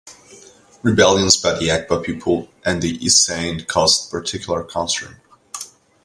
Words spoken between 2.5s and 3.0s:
and the